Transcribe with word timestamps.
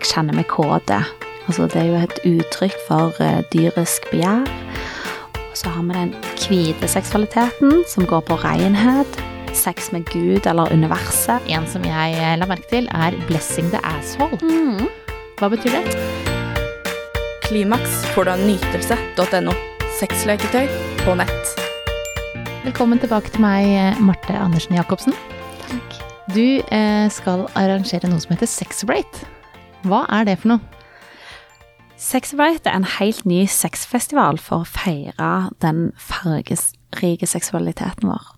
Jeg 0.00 0.14
kjenner 0.14 0.32
meg 0.32 0.46
kåte. 0.48 0.96
Altså, 1.44 1.66
det 1.68 1.76
er 1.76 1.88
jo 1.90 1.96
et 1.98 2.20
uttrykk 2.24 2.76
for 2.86 3.16
uh, 3.20 3.42
dyrisk 3.52 4.06
begjær. 4.08 4.46
Og 5.36 5.56
så 5.58 5.68
har 5.74 5.82
vi 5.84 5.92
den 5.92 6.12
hvite 6.40 6.88
seksualiteten, 6.88 7.82
som 7.90 8.06
går 8.08 8.22
på 8.24 8.38
renhet, 8.40 9.18
sex 9.52 9.90
med 9.92 10.06
Gud 10.08 10.46
eller 10.48 10.72
universet. 10.72 11.44
En 11.52 11.66
som 11.68 11.84
jeg 11.84 12.14
eh, 12.16 12.36
la 12.40 12.48
merke 12.48 12.64
til, 12.70 12.88
er 12.96 13.12
'blessing 13.28 13.68
the 13.74 13.80
asshole'. 13.84 14.40
Hva 15.36 15.50
betyr 15.52 15.76
det? 15.76 15.96
Klimaks 17.44 18.06
får 18.14 18.24
du 18.24 18.30
av 18.30 18.44
nytelse.no. 18.46 19.52
Sexleketøy 19.98 20.64
på 21.02 21.16
nett. 21.18 21.60
Velkommen 22.64 23.02
tilbake 23.02 23.34
til 23.34 23.44
meg, 23.44 23.68
eh, 23.68 24.00
Marte 24.00 24.32
Andersen 24.32 24.80
Jacobsen. 24.80 25.12
Takk. 25.68 26.00
Du 26.32 26.62
eh, 26.62 27.10
skal 27.12 27.44
arrangere 27.52 28.08
noe 28.08 28.22
som 28.24 28.32
heter 28.32 28.48
Sexrate. 28.48 29.39
Hva 29.88 30.02
er 30.12 30.26
det 30.28 30.36
for 30.42 30.52
noe? 30.52 30.80
Sexrite 32.00 32.68
er 32.68 32.78
en 32.78 32.88
helt 32.98 33.26
ny 33.28 33.42
sexfestival 33.48 34.38
for 34.40 34.62
å 34.62 34.68
feire 34.68 35.50
den 35.60 35.90
fargerike 36.00 37.28
seksualiteten 37.28 38.08
vår. 38.08 38.30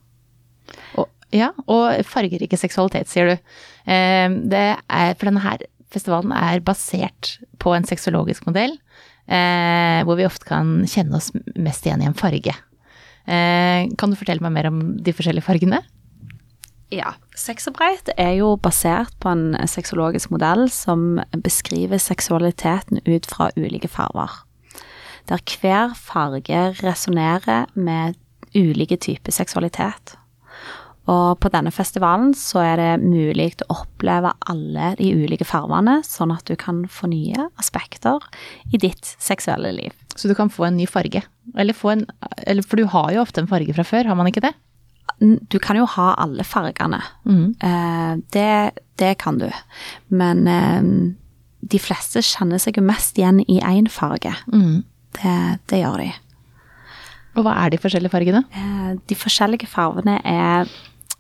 Og, 0.99 1.07
ja, 1.35 1.53
og 1.71 2.03
fargerike 2.07 2.59
seksualitet, 2.59 3.11
sier 3.11 3.31
du. 3.31 3.53
Eh, 3.87 4.27
det 4.51 4.65
er, 4.83 5.15
for 5.15 5.31
denne 5.31 5.45
her 5.45 5.63
festivalen 5.93 6.35
er 6.35 6.63
basert 6.65 7.37
på 7.63 7.75
en 7.77 7.87
sexologisk 7.87 8.47
modell, 8.49 8.75
eh, 9.31 10.03
hvor 10.07 10.19
vi 10.19 10.27
ofte 10.27 10.49
kan 10.49 10.81
kjenne 10.91 11.19
oss 11.19 11.31
mest 11.55 11.87
igjen 11.87 12.03
i 12.03 12.11
en 12.11 12.19
farge. 12.19 12.55
Eh, 13.27 13.91
kan 13.99 14.11
du 14.11 14.19
fortelle 14.19 14.43
meg 14.43 14.57
mer 14.57 14.71
om 14.73 14.83
de 14.99 15.15
forskjellige 15.15 15.47
fargene? 15.47 15.83
Ja, 16.93 17.15
Sexarbeid 17.39 18.11
er 18.21 18.35
jo 18.37 18.51
basert 18.61 19.15
på 19.25 19.31
en 19.33 19.55
sexologisk 19.71 20.29
modell 20.35 20.67
som 20.69 21.23
beskriver 21.33 21.97
seksualiteten 21.97 23.01
ut 23.07 23.29
fra 23.31 23.49
ulike 23.57 23.89
farger. 23.89 24.43
Der 25.31 25.41
hver 25.41 25.95
farge 25.97 26.59
resonnerer 26.83 27.71
med 27.73 28.19
ulike 28.53 28.99
typer 29.01 29.33
seksualitet. 29.33 30.19
Og 31.09 31.41
på 31.41 31.51
denne 31.51 31.73
festivalen 31.73 32.35
så 32.37 32.61
er 32.61 32.77
det 32.79 32.91
mulig 33.03 33.49
å 33.65 33.79
oppleve 33.81 34.35
alle 34.53 34.91
de 35.01 35.09
ulike 35.17 35.47
fargene, 35.49 35.97
sånn 36.05 36.35
at 36.35 36.45
du 36.47 36.59
kan 36.61 36.85
få 36.93 37.09
nye 37.11 37.49
aspekter 37.59 38.21
i 38.69 38.79
ditt 38.83 39.15
seksuelle 39.17 39.73
liv. 39.79 39.97
Så 40.13 40.29
du 40.29 40.37
kan 40.37 40.53
få 40.53 40.69
en 40.69 40.77
ny 40.77 40.85
farge. 40.87 41.25
Eller 41.57 41.73
få 41.73 41.95
en 41.97 42.05
eller, 42.45 42.63
For 42.63 42.77
du 42.77 42.85
har 42.93 43.11
jo 43.17 43.25
ofte 43.25 43.41
en 43.41 43.51
farge 43.51 43.73
fra 43.73 43.87
før, 43.89 44.13
har 44.13 44.21
man 44.21 44.29
ikke 44.29 44.45
det? 44.45 44.53
Du 45.23 45.59
kan 45.63 45.77
jo 45.79 45.85
ha 45.87 46.09
alle 46.19 46.43
fargene. 46.43 46.99
Eh, 47.63 48.15
det, 48.35 48.73
det 48.99 49.13
kan 49.23 49.39
du. 49.39 49.49
Men 50.11 50.47
eh, 50.51 50.83
de 51.63 51.79
fleste 51.79 52.19
kjenner 52.27 52.59
seg 52.59 52.81
jo 52.81 52.83
mest 52.83 53.19
igjen 53.21 53.39
i 53.47 53.61
én 53.63 53.87
farge. 53.93 54.33
Det, 55.15 55.35
det 55.71 55.83
gjør 55.85 56.03
de. 56.03 56.09
Og 57.37 57.47
hva 57.47 57.55
er 57.63 57.71
de 57.73 57.79
forskjellige 57.81 58.13
fargene? 58.13 58.43
Eh, 58.51 58.89
de 59.09 59.17
forskjellige 59.17 59.69
fargene 59.71 60.19
er 60.27 60.67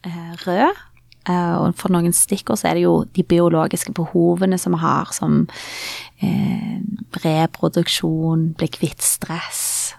eh, 0.05 0.33
rød. 0.43 0.83
eh, 1.31 1.55
og 1.63 1.77
for 1.79 1.95
noen 1.95 2.13
stikkord 2.13 2.59
så 2.61 2.73
er 2.73 2.81
det 2.81 2.83
jo 2.89 2.97
de 3.15 3.23
biologiske 3.23 3.95
behovene 3.97 4.59
som 4.59 4.75
vi 4.75 4.83
har, 4.83 5.13
som 5.15 5.45
eh, 6.21 6.81
reproduksjon, 7.25 8.49
bli 8.59 8.69
kvitt 8.75 9.03
stress, 9.05 9.95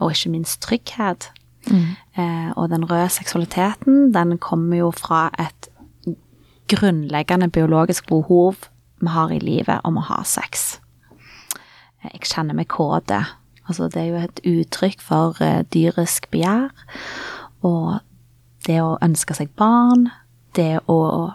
og 0.00 0.10
ikke 0.16 0.32
minst 0.32 0.62
trygghet. 0.64 1.28
Eh, 1.72 2.50
og 2.56 2.68
den 2.70 2.84
røde 2.90 3.08
seksualiteten, 3.08 4.12
den 4.14 4.38
kommer 4.38 4.76
jo 4.76 4.90
fra 4.90 5.30
et 5.38 5.68
grunnleggende 6.68 7.48
biologisk 7.50 8.06
behov 8.08 8.54
vi 9.00 9.08
har 9.12 9.32
i 9.34 9.38
livet 9.38 9.80
om 9.84 9.98
å 10.00 10.04
ha 10.08 10.22
sex. 10.24 10.78
Eh, 12.02 12.10
Jeg 12.14 12.20
kjenner 12.30 12.54
meg 12.54 12.68
kåte. 12.68 13.22
Altså, 13.68 13.88
det 13.88 13.96
er 14.02 14.06
jo 14.10 14.16
et 14.20 14.40
uttrykk 14.44 15.00
for 15.00 15.40
eh, 15.42 15.62
dyrisk 15.72 16.28
begjær. 16.30 16.70
Og 17.64 17.98
det 18.66 18.80
å 18.82 18.98
ønske 19.02 19.34
seg 19.36 19.50
barn, 19.56 20.10
det 20.56 20.78
å 20.88 21.32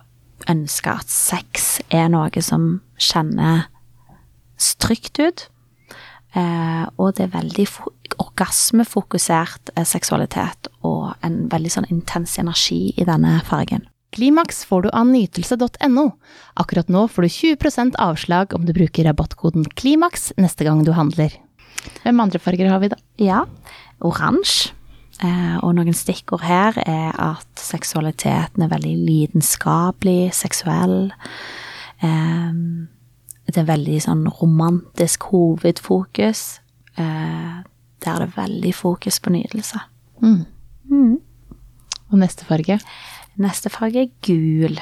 ønske 0.50 0.90
at 1.02 1.10
sex 1.10 1.80
er 1.90 2.08
noe 2.10 2.42
som 2.42 2.82
kjenner 2.98 3.68
trygt 4.80 5.20
ut. 5.20 5.48
Eh, 6.36 6.86
og 6.98 7.16
det 7.18 7.26
er 7.28 7.34
veldig 7.40 7.68
fo- 7.68 7.94
orgasmefokusert 8.20 9.74
eh, 9.76 9.88
seksualitet 9.88 10.70
og 10.86 11.14
en 11.26 11.46
veldig 11.52 11.72
sånn 11.74 11.90
intens 11.94 12.38
energi 12.42 12.90
i 12.98 13.08
denne 13.08 13.40
fargen. 13.48 13.86
Klimaks 14.16 14.64
får 14.66 14.88
du 14.88 14.90
av 14.90 15.06
nytelse.no. 15.12 16.06
Akkurat 16.58 16.90
nå 16.90 17.06
får 17.12 17.28
du 17.28 17.30
20% 17.36 18.00
avslag 18.02 18.56
om 18.58 18.66
du 18.66 18.74
bruker 18.74 19.06
rabattkoden 19.06 19.68
KLIMAKS 19.78 20.32
neste 20.42 20.66
gang 20.66 20.82
du 20.86 20.96
handler. 20.98 21.36
Hvem 22.04 22.20
andre 22.20 22.42
farger 22.42 22.72
har 22.72 22.82
vi, 22.82 22.90
da? 22.92 22.98
Ja, 23.22 23.46
oransje. 24.02 24.74
Eh, 25.20 25.58
og 25.68 25.74
noen 25.76 25.96
stikkord 25.96 26.46
her 26.48 26.78
er 26.88 27.12
at 27.20 27.60
seksualiteten 27.60 28.64
er 28.64 28.72
veldig 28.72 28.94
lidenskapelig, 29.04 30.32
seksuell. 30.38 31.12
Eh, 32.00 32.54
det 33.50 33.60
er 33.60 33.68
veldig 33.68 33.98
sånn 34.06 34.24
romantisk 34.40 35.28
hovedfokus. 35.34 36.62
Eh, 36.96 37.60
der 38.04 38.16
er 38.16 38.26
det 38.26 38.38
veldig 38.38 38.76
fokus 38.76 39.20
på 39.20 39.34
nytelse. 39.34 39.82
Og 42.10 42.18
neste 42.22 42.46
farge? 42.48 42.80
Neste 43.40 43.72
farge 43.72 44.08
er 44.08 44.16
gul. 44.26 44.80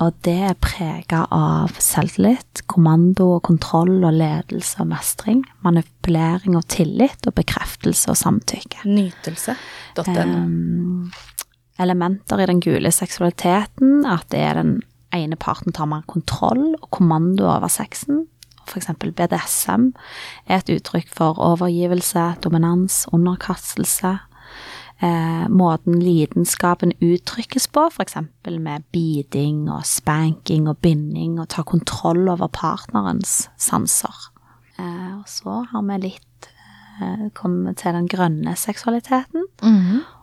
Og 0.00 0.14
det 0.24 0.36
er 0.48 0.56
prega 0.56 1.26
av 1.34 1.74
selvtillit, 1.82 2.62
kommando 2.70 3.26
og 3.34 3.42
kontroll 3.50 3.98
og 3.98 4.14
ledelse 4.16 4.80
og 4.80 4.88
mestring. 4.94 5.42
Manipulering 5.66 6.56
og 6.56 6.64
tillit 6.72 7.28
og 7.28 7.36
bekreftelse 7.36 8.08
og 8.12 8.16
samtykke. 8.16 8.86
Nytelse.no. 8.88 10.14
Um, 10.16 11.10
elementer 11.80 12.40
i 12.40 12.48
den 12.48 12.62
gule 12.64 12.92
seksualiteten, 12.94 14.06
at 14.08 14.24
det 14.32 14.40
er 14.40 14.56
den 14.62 14.78
ene 15.16 15.36
parten 15.40 15.74
tar 15.76 15.90
mer 15.90 16.06
kontroll 16.08 16.70
og 16.78 16.88
kommando 16.94 17.50
over 17.50 17.68
sexen. 17.68 18.24
Eksempel 18.76 19.12
BDSM 19.12 19.90
er 20.46 20.60
et 20.60 20.70
uttrykk 20.70 21.08
for 21.10 21.38
overgivelse, 21.42 22.34
dominans, 22.44 23.06
underkastelse. 23.12 24.18
Eh, 25.02 25.46
måten 25.48 25.98
lidenskapen 26.02 26.92
uttrykkes 27.00 27.66
på, 27.72 27.86
f.eks. 27.88 28.16
med 28.46 28.84
beating 28.92 29.70
og 29.72 29.86
spanking 29.88 30.68
og 30.68 30.78
binding, 30.78 31.40
og 31.40 31.48
ta 31.48 31.62
kontroll 31.62 32.28
over 32.28 32.52
partnerens 32.52 33.48
sanser. 33.58 34.30
Eh, 34.78 35.12
og 35.18 35.26
så 35.28 35.62
har 35.72 35.86
vi 35.88 36.00
litt 36.04 36.50
eh, 37.00 37.28
kommet 37.34 37.80
til 37.80 37.96
den 37.96 38.08
grønne 38.12 38.56
seksualiteten. 38.56 39.48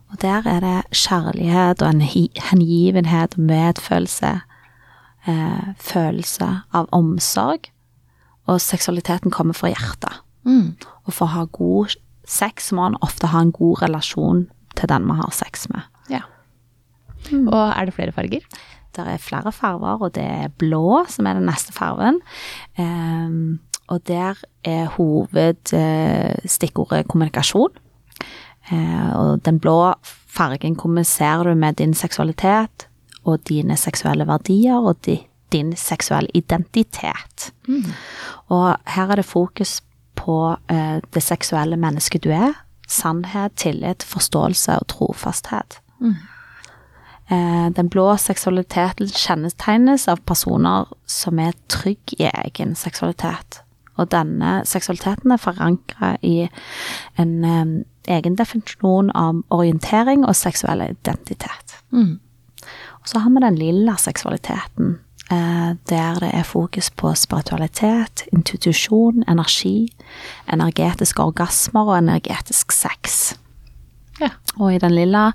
Og 0.08 0.22
der 0.22 0.46
er 0.48 0.62
det 0.64 0.78
kjærlighet 0.96 1.82
og 1.82 1.90
en 1.90 2.02
hengivenhet 2.02 3.36
og 3.36 3.50
medfølelse. 3.50 4.38
Eh, 5.28 5.74
følelse 5.76 6.48
av 6.72 6.88
omsorg. 6.96 7.68
Og 8.48 8.62
seksualiteten 8.64 9.34
kommer 9.34 9.58
fra 9.58 9.74
hjertet. 9.74 10.22
Og 11.06 11.14
for 11.14 11.28
å 11.28 11.34
ha 11.34 11.44
god 11.52 11.98
sex 12.28 12.72
må 12.76 12.82
man 12.84 13.00
ofte 13.06 13.28
ha 13.32 13.40
en 13.44 13.56
god 13.56 13.76
relasjon 13.86 14.40
til 14.78 14.88
den 14.92 15.04
man 15.08 15.18
har 15.22 15.32
sex 15.36 15.70
med. 15.74 15.82
Ja. 16.12 16.24
Og 17.34 17.74
er 17.74 17.84
det 17.88 17.96
flere 17.96 18.16
farger? 18.16 18.44
Det 18.96 19.04
er 19.06 19.18
flere 19.22 19.52
farger, 19.54 19.96
og 20.02 20.10
det 20.16 20.26
er 20.26 20.56
blå 20.60 21.06
som 21.12 21.28
er 21.28 21.34
den 21.38 21.50
neste 21.50 21.72
fargen. 21.76 22.18
Um, 22.80 23.60
og 23.88 23.98
der 24.10 24.34
er 24.68 24.86
hovedstikkordet 24.98 27.08
kommunikasjon. 27.08 27.74
Uh, 28.72 29.12
og 29.16 29.46
den 29.46 29.60
blå 29.64 29.94
fargen 30.04 30.76
kommuniserer 30.76 31.44
du 31.48 31.56
med 31.56 31.74
din 31.80 31.94
seksualitet 31.96 32.88
og 33.28 33.40
dine 33.48 33.76
seksuelle 33.80 34.28
verdier 34.28 34.78
og 34.80 34.96
di, 35.06 35.28
din 35.52 35.76
seksuelle 35.76 36.30
identitet. 36.34 37.52
Og 38.48 38.76
her 38.86 39.12
er 39.12 39.16
det 39.16 39.26
fokus 39.26 39.82
på 40.16 40.58
eh, 40.70 41.00
det 41.14 41.24
seksuelle 41.24 41.78
mennesket 41.78 42.24
du 42.24 42.32
er. 42.32 42.54
Sannhet, 42.88 43.52
tillit, 43.56 44.04
forståelse 44.04 44.80
og 44.80 44.88
trofasthet. 44.88 45.80
Eh, 47.30 47.70
Den 47.76 47.90
blå 47.90 48.16
seksualiteten 48.18 49.08
kjennetegnes 49.08 50.08
av 50.08 50.18
personer 50.26 50.86
som 51.06 51.40
er 51.40 51.54
trygg 51.68 52.14
i 52.20 52.30
egen 52.46 52.76
seksualitet. 52.76 53.62
Og 53.98 54.12
denne 54.12 54.62
seksualiteten 54.66 55.32
er 55.32 55.42
forankra 55.42 56.18
i 56.22 56.48
en 57.18 57.44
um, 57.44 57.84
egen 58.08 58.36
definisjon 58.38 59.10
av 59.16 59.42
orientering 59.50 60.26
og 60.26 60.36
seksuell 60.36 60.82
identitet. 60.86 61.80
Og 63.02 63.10
så 63.10 63.20
har 63.20 63.30
vi 63.30 63.42
den 63.42 63.58
lilla 63.58 63.96
seksualiteten, 63.98 65.00
der 65.30 66.20
det 66.22 66.30
er 66.34 66.44
fokus 66.48 66.90
på 66.90 67.12
spiritualitet, 67.20 68.24
intuitusjon, 68.34 69.26
energi, 69.28 69.90
energetiske 70.54 71.24
orgasmer 71.24 71.90
og 71.90 71.98
energetisk 71.98 72.72
sex. 72.72 73.36
Ja. 74.22 74.30
Og 74.58 74.74
i 74.74 74.80
den 74.82 74.96
lilla 74.96 75.32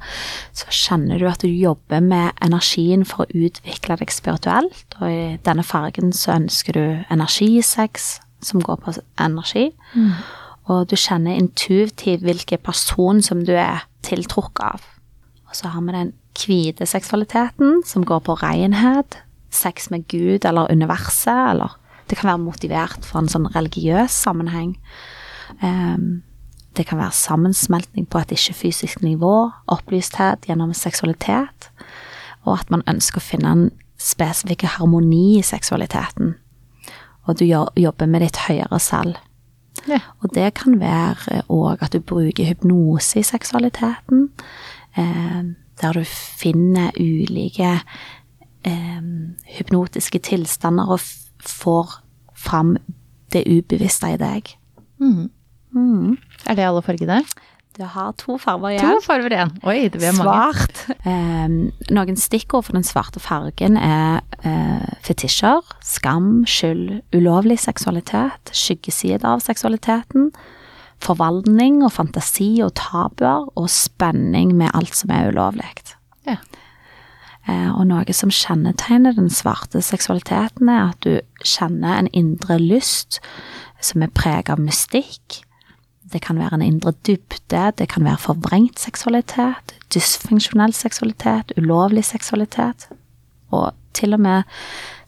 så 0.57 0.71
kjenner 0.75 1.21
du 1.21 1.29
at 1.31 1.43
du 1.43 1.49
jobber 1.49 2.03
med 2.03 2.33
energien 2.43 3.05
for 3.07 3.25
å 3.25 3.45
utvikle 3.47 3.99
deg 4.01 4.11
spirituelt. 4.11 4.97
Og 5.01 5.07
i 5.11 5.23
denne 5.47 5.65
fargen 5.67 6.13
så 6.17 6.35
ønsker 6.39 6.79
du 6.79 6.85
energisex, 7.13 8.17
som 8.43 8.63
går 8.65 8.81
på 8.83 8.97
energi. 9.23 9.69
Og 10.71 10.89
du 10.91 10.97
kjenner 10.99 11.39
intuitivt 11.39 12.25
hvilken 12.27 12.63
person 12.65 13.23
som 13.23 13.45
du 13.47 13.55
er 13.55 13.85
tiltrukket 14.03 14.65
av. 14.75 14.89
Og 15.51 15.59
så 15.59 15.71
har 15.71 15.85
vi 15.85 15.95
den 15.95 16.13
hvite 16.33 16.87
seksualiteten, 16.89 17.83
som 17.87 18.07
går 18.09 18.23
på 18.27 18.35
renhet, 18.41 19.21
sex 19.53 19.91
med 19.91 20.09
Gud 20.09 20.45
eller 20.49 20.73
universet, 20.73 21.51
eller 21.53 21.77
det 22.11 22.19
kan 22.19 22.33
være 22.33 22.43
motivert 22.43 23.07
for 23.07 23.23
en 23.23 23.31
sånn 23.31 23.49
religiøs 23.55 24.13
sammenheng. 24.25 24.75
Um, 25.63 26.23
det 26.77 26.87
kan 26.89 26.99
være 26.99 27.13
sammensmeltning 27.13 28.09
på 28.09 28.23
et 28.23 28.33
ikke-fysisk 28.33 29.03
nivå, 29.05 29.51
opplysthet 29.69 30.49
gjennom 30.49 30.73
seksualitet, 30.77 31.69
og 32.45 32.59
at 32.59 32.73
man 32.73 32.85
ønsker 32.89 33.21
å 33.21 33.25
finne 33.25 33.53
en 33.53 33.67
spesifikk 34.01 34.65
harmoni 34.79 35.39
i 35.39 35.45
seksualiteten. 35.47 36.35
Og 37.29 37.39
du 37.39 37.45
jobber 37.47 38.09
med 38.11 38.25
ditt 38.25 38.41
høyere 38.49 38.81
selv. 38.83 39.21
Ja. 39.89 40.01
Og 40.23 40.35
det 40.35 40.55
kan 40.59 40.81
være 40.81 41.43
òg 41.53 41.85
at 41.85 41.95
du 41.95 42.01
bruker 42.01 42.49
hypnose 42.49 43.21
i 43.21 43.27
seksualiteten, 43.27 44.29
eh, 44.97 45.43
der 45.83 45.93
du 45.93 46.05
finner 46.05 46.91
ulike 47.01 47.79
eh, 48.69 49.01
hypnotiske 49.59 50.21
tilstander 50.29 50.91
og 50.97 51.01
får 51.43 51.99
fram 52.39 52.77
det 53.33 53.45
ubevisste 53.49 54.15
i 54.15 54.21
deg. 54.21 54.55
Er 55.03 56.59
det 56.59 56.67
alle 56.67 56.83
fargene? 56.85 57.23
Du 57.73 57.85
har 57.89 58.13
to 58.21 58.35
farger 58.37 58.77
To 58.83 58.85
igjen. 58.85 58.99
farger 59.01 59.33
igjen. 59.33 59.53
Oi, 59.65 59.89
det 59.89 59.97
blir 60.03 60.13
mange. 60.19 60.35
Svart. 60.53 60.81
Eh, 61.09 61.55
noen 61.97 62.19
stikkord 62.21 62.67
for 62.67 62.77
den 62.77 62.85
svarte 62.85 63.23
fargen 63.23 63.79
er 63.81 64.21
eh, 64.45 64.91
fetisjer, 65.07 65.65
skam, 65.81 66.43
skyld, 66.45 66.99
ulovlig 67.17 67.57
seksualitet, 67.63 68.53
skyggesider 68.53 69.25
av 69.25 69.41
seksualiteten, 69.41 70.29
forvaltning 71.03 71.81
og 71.83 71.95
fantasi 71.97 72.59
og 72.63 72.75
tabuer, 72.77 73.49
og 73.57 73.71
spenning 73.73 74.53
med 74.59 74.71
alt 74.77 74.93
som 74.95 75.11
er 75.17 75.33
ulovlig. 75.33 75.73
Ja. 76.29 76.37
Eh, 77.49 77.71
og 77.75 77.87
noe 77.91 78.15
som 78.15 78.31
kjennetegner 78.31 79.17
den 79.17 79.31
svarte 79.33 79.83
seksualiteten, 79.83 80.69
er 80.69 80.93
at 80.93 81.01
du 81.03 81.19
kjenner 81.45 81.99
en 81.99 82.11
indre 82.15 82.59
lyst 82.63 83.21
som 83.83 84.05
er 84.05 84.13
preget 84.15 84.53
av 84.53 84.63
mystikk. 84.63 85.43
Det 86.13 86.21
kan 86.23 86.39
være 86.39 86.61
en 86.61 86.67
indre 86.67 86.93
dybde, 87.07 87.73
det 87.79 87.89
kan 87.89 88.05
være 88.05 88.21
forvrengt 88.21 88.79
seksualitet, 88.79 89.75
dysfunksjonell 89.95 90.75
seksualitet, 90.77 91.55
ulovlig 91.57 92.05
seksualitet, 92.05 92.91
og 93.51 93.73
til 93.97 94.15
og 94.15 94.21
med 94.21 94.43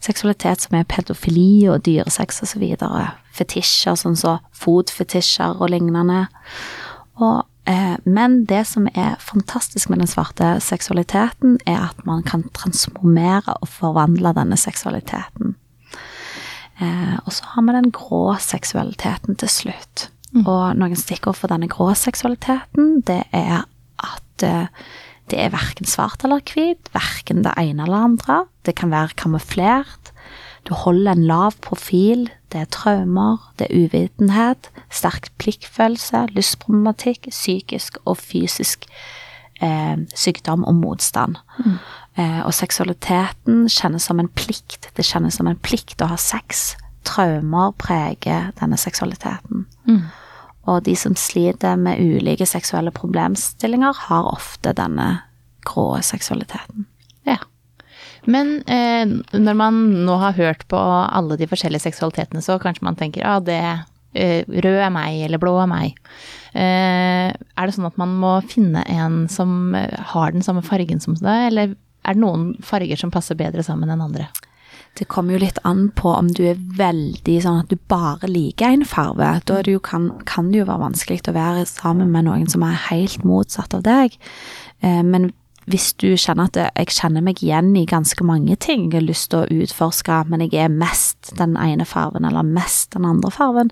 seksualitet 0.03 0.61
som 0.61 0.77
er 0.77 0.87
pedofili 0.89 1.67
og 1.71 1.85
dyresex 1.85 2.43
så 2.45 2.59
videre. 2.61 3.07
Fetisjer, 3.35 3.97
sånn 3.97 4.17
som 4.19 4.43
fotfetisjer 4.53 5.61
og 5.61 5.71
lignende. 5.73 6.25
Og, 7.15 7.45
men 8.05 8.43
det 8.45 8.61
som 8.69 8.85
er 8.93 9.15
fantastisk 9.17 9.89
med 9.89 10.03
den 10.03 10.09
svarte 10.09 10.55
seksualiteten, 10.61 11.57
er 11.65 11.87
at 11.87 12.03
man 12.05 12.21
kan 12.23 12.43
transformere 12.53 13.55
og 13.57 13.71
forvandle 13.73 14.35
denne 14.37 14.57
seksualiteten. 14.59 15.55
Eh, 16.81 17.15
og 17.23 17.31
så 17.33 17.47
har 17.53 17.63
vi 17.65 17.77
den 17.77 17.91
grå 17.95 18.35
seksualiteten 18.41 19.39
til 19.39 19.51
slutt. 19.51 20.09
Og 20.35 20.75
noen 20.75 20.99
stikkord 20.99 21.37
for 21.39 21.51
denne 21.51 21.69
grå 21.71 21.93
seksualiteten, 21.95 22.99
det 23.07 23.21
er 23.31 23.63
at 24.03 24.43
eh, 24.43 24.67
det 25.31 25.39
er 25.41 25.53
verken 25.55 25.87
svart 25.89 26.25
eller 26.25 26.43
hvit, 26.45 26.91
verken 26.93 27.45
det 27.45 27.55
ene 27.57 27.85
eller 27.87 28.09
andre. 28.11 28.41
Det 28.67 28.75
kan 28.77 28.91
være 28.91 29.15
kamuflert. 29.17 30.11
Du 30.65 30.73
holder 30.73 31.11
en 31.11 31.25
lav 31.27 31.53
profil. 31.61 32.29
Det 32.51 32.61
er 32.61 32.71
traumer, 32.73 33.37
det 33.59 33.67
er 33.69 33.85
uvitenhet, 33.85 34.69
sterk 34.89 35.29
pliktfølelse, 35.41 36.25
lystproblematikk, 36.33 37.29
psykisk 37.29 37.99
og 38.05 38.17
fysisk 38.17 38.87
eh, 39.61 39.97
sykdom 40.15 40.65
og 40.65 40.75
motstand. 40.79 41.37
Eh, 42.17 42.41
og 42.45 42.53
seksualiteten 42.53 43.67
kjennes 43.69 44.07
som 44.09 44.19
en 44.19 44.31
plikt. 44.31 44.89
Det 44.97 45.05
kjennes 45.05 45.37
som 45.37 45.47
en 45.51 45.59
plikt 45.59 46.01
å 46.01 46.09
ha 46.13 46.17
sex. 46.17 46.73
Traumer 47.05 47.75
preger 47.77 48.51
denne 48.59 48.79
seksualiteten. 48.81 49.67
Og 50.65 50.81
de 50.87 50.95
som 50.97 51.13
sliter 51.15 51.75
med 51.77 52.01
ulike 52.01 52.45
seksuelle 52.49 52.91
problemstillinger, 52.91 53.93
har 54.07 54.31
ofte 54.33 54.73
denne 54.73 55.19
grå 55.65 56.01
seksualiteten. 56.01 56.87
Men 58.31 58.57
eh, 58.71 59.05
når 59.37 59.57
man 59.57 59.81
nå 60.07 60.15
har 60.21 60.37
hørt 60.37 60.65
på 60.71 60.79
alle 60.79 61.37
de 61.39 61.49
forskjellige 61.49 61.85
seksualitetene, 61.85 62.41
så 62.43 62.57
kanskje 62.61 62.87
man 62.87 62.97
tenker 62.99 63.25
ah, 63.27 63.41
det 63.43 63.61
eh, 63.61 64.47
rød 64.47 64.79
er 64.79 64.93
meg, 64.93 65.21
eller 65.27 65.41
blå 65.41 65.55
er 65.61 65.69
meg. 65.69 65.99
Eh, 66.55 67.29
er 67.31 67.67
det 67.67 67.75
sånn 67.75 67.89
at 67.89 67.99
man 68.01 68.15
må 68.21 68.37
finne 68.49 68.85
en 68.91 69.25
som 69.31 69.75
eh, 69.77 69.93
har 70.13 70.33
den 70.33 70.45
samme 70.45 70.65
fargen 70.65 71.03
som 71.03 71.17
deg, 71.19 71.51
eller 71.51 71.75
er 72.05 72.17
det 72.17 72.21
noen 72.21 72.53
farger 72.65 72.99
som 72.99 73.13
passer 73.13 73.37
bedre 73.37 73.65
sammen 73.65 73.91
enn 73.91 74.03
andre? 74.05 74.29
Det 74.95 75.09
kommer 75.11 75.35
jo 75.35 75.41
litt 75.41 75.57
an 75.67 75.89
på 75.91 76.13
om 76.15 76.29
du 76.31 76.45
er 76.47 76.59
veldig 76.77 77.35
sånn 77.43 77.65
at 77.65 77.71
du 77.71 77.75
bare 77.91 78.29
liker 78.31 78.71
en 78.71 78.85
farge. 78.87 79.27
Da 79.43 79.57
det 79.65 79.73
kan, 79.83 80.07
kan 80.29 80.53
det 80.53 80.61
jo 80.61 80.67
være 80.69 80.85
vanskelig 80.85 81.25
å 81.27 81.35
være 81.35 81.65
sammen 81.67 82.13
med 82.13 82.29
noen 82.29 82.47
som 82.51 82.63
er 82.63 82.79
helt 82.87 83.25
motsatt 83.27 83.75
av 83.75 83.83
deg. 83.83 84.15
Eh, 84.79 85.01
men 85.03 85.33
hvis 85.71 85.91
du 85.97 86.11
kjenner 86.13 86.49
at 86.49 86.59
jeg 86.61 86.93
kjenner 86.93 87.23
meg 87.25 87.41
igjen 87.41 87.71
i 87.77 87.85
ganske 87.89 88.25
mange 88.27 88.57
ting, 88.61 88.87
jeg 88.89 88.99
har 88.99 89.07
lyst 89.07 89.31
til 89.33 89.43
å 89.43 89.61
utforske, 89.63 90.21
men 90.29 90.45
jeg 90.45 90.53
er 90.61 90.73
mest 90.73 91.33
den 91.39 91.55
ene 91.57 91.87
fargen 91.89 92.27
eller 92.27 92.45
mest 92.45 92.93
den 92.93 93.07
andre 93.09 93.31
fargen, 93.33 93.71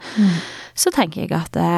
så 0.73 0.93
tenker 0.93 1.23
jeg 1.23 1.35
at 1.37 1.53
det, 1.53 1.73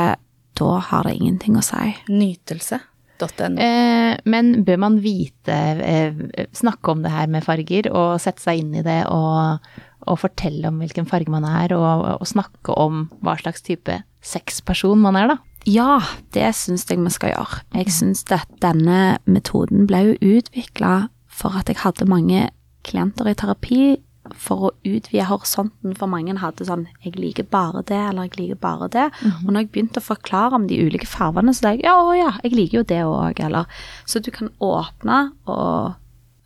da 0.55 0.75
har 0.89 1.07
det 1.07 1.17
ingenting 1.17 1.57
å 1.59 1.63
si. 1.65 1.89
Nytelse.no. 2.07 3.59
Eh, 3.59 4.13
men 4.23 4.53
bør 4.67 4.79
man 4.85 5.01
vite, 5.03 5.57
eh, 5.83 6.47
snakke 6.55 6.95
om 6.95 7.03
det 7.03 7.11
her 7.11 7.27
med 7.31 7.43
farger, 7.43 7.91
og 7.91 8.15
sette 8.23 8.43
seg 8.43 8.63
inn 8.63 8.71
i 8.79 8.85
det, 8.87 9.01
og, 9.11 9.67
og 10.07 10.21
fortelle 10.21 10.71
om 10.71 10.79
hvilken 10.79 11.09
farge 11.11 11.31
man 11.33 11.47
er, 11.49 11.75
og, 11.75 12.07
og 12.21 12.31
snakke 12.31 12.75
om 12.79 13.09
hva 13.19 13.35
slags 13.41 13.67
type 13.67 13.99
sexperson 14.25 15.03
man 15.03 15.19
er, 15.19 15.35
da? 15.35 15.41
Ja, 15.65 15.99
det 16.33 16.51
syns 16.55 16.85
jeg 16.89 17.01
vi 17.01 17.09
skal 17.13 17.33
gjøre. 17.33 17.61
Jeg 17.73 17.93
syns 17.93 18.23
at 18.33 18.49
denne 18.61 19.17
metoden 19.25 19.87
ble 19.89 20.01
jo 20.11 20.37
utvikla 20.37 21.07
for 21.27 21.57
at 21.57 21.69
jeg 21.71 21.81
hadde 21.81 22.07
mange 22.09 22.49
klienter 22.85 23.27
i 23.27 23.33
terapi 23.33 23.95
for 24.33 24.67
å 24.67 24.71
utvide 24.85 25.27
horisonten, 25.29 25.93
for 25.97 26.09
mange 26.09 26.37
hadde 26.41 26.65
sånn 26.65 26.87
'jeg 27.03 27.15
liker 27.15 27.43
bare 27.43 27.83
det', 27.83 28.09
eller 28.09 28.23
'jeg 28.23 28.37
liker 28.37 28.55
bare 28.55 28.89
det'. 28.89 29.11
Og 29.45 29.53
når 29.53 29.59
jeg 29.59 29.71
begynte 29.71 30.01
å 30.01 30.09
forklare 30.15 30.53
om 30.53 30.67
de 30.67 30.81
ulike 30.81 31.05
fargene, 31.05 31.53
så 31.53 31.61
tenkte 31.61 31.83
jeg 31.83 31.83
'ja, 31.83 31.93
å 31.93 32.13
ja, 32.17 32.31
jeg 32.43 32.51
liker 32.51 32.77
jo 32.77 32.83
det 32.83 33.03
òg', 33.05 33.39
eller 33.39 33.65
Så 34.05 34.19
du 34.19 34.31
kan 34.31 34.49
åpne 34.59 35.31
og 35.47 35.95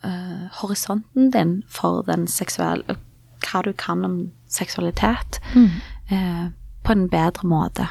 uh, 0.04 0.48
horisonten 0.52 1.30
din 1.30 1.62
for 1.68 2.02
den 2.02 2.26
seksuelle 2.26 2.96
Hva 3.40 3.62
du 3.62 3.72
kan 3.72 4.04
om 4.04 4.30
seksualitet, 4.48 5.40
eh, 6.10 6.50
på 6.84 6.92
en 6.92 7.08
bedre 7.08 7.42
måte. 7.44 7.88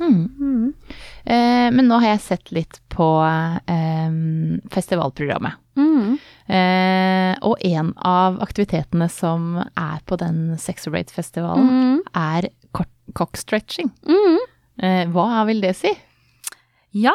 Eh, 0.00 1.68
men 1.74 1.86
nå 1.88 1.98
har 2.00 2.14
jeg 2.14 2.22
sett 2.24 2.52
litt 2.56 2.78
på 2.92 3.06
eh, 3.22 4.12
festivalprogrammet. 4.72 5.58
Eh, 6.50 7.34
og 7.46 7.60
en 7.64 7.92
av 8.04 8.40
aktivitetene 8.42 9.06
som 9.12 9.58
er 9.60 10.00
på 10.08 10.16
den 10.20 10.56
Sexorate-festivalen, 10.58 12.00
er 12.16 12.48
kort- 12.76 13.14
cockstretching. 13.14 13.90
Eh, 14.82 15.04
hva 15.12 15.44
vil 15.48 15.60
det 15.62 15.74
si? 15.78 15.92
Ja, 16.96 17.14